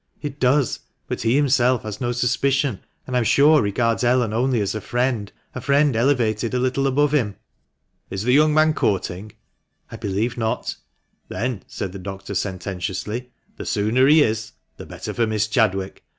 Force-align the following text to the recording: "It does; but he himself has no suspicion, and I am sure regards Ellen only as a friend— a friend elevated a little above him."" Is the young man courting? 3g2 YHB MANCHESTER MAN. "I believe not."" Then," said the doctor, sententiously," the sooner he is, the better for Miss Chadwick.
"It 0.23 0.39
does; 0.39 0.79
but 1.07 1.21
he 1.21 1.35
himself 1.35 1.83
has 1.83 2.01
no 2.01 2.11
suspicion, 2.11 2.79
and 3.05 3.15
I 3.15 3.19
am 3.19 3.23
sure 3.23 3.61
regards 3.61 4.03
Ellen 4.03 4.33
only 4.33 4.59
as 4.59 4.73
a 4.73 4.81
friend— 4.81 5.31
a 5.53 5.61
friend 5.61 5.95
elevated 5.95 6.55
a 6.55 6.59
little 6.59 6.87
above 6.87 7.13
him."" 7.13 7.35
Is 8.09 8.23
the 8.23 8.33
young 8.33 8.51
man 8.51 8.73
courting? 8.73 9.25
3g2 9.27 9.27
YHB 9.27 9.29
MANCHESTER 9.29 9.87
MAN. 9.91 9.91
"I 9.91 9.95
believe 10.01 10.37
not."" 10.39 10.75
Then," 11.29 11.63
said 11.67 11.91
the 11.91 11.99
doctor, 11.99 12.33
sententiously," 12.33 13.31
the 13.57 13.65
sooner 13.67 14.07
he 14.07 14.23
is, 14.23 14.53
the 14.77 14.87
better 14.87 15.13
for 15.13 15.27
Miss 15.27 15.45
Chadwick. 15.47 16.03